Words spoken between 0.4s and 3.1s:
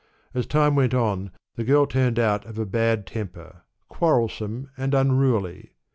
time went on, the girl turned out of a bad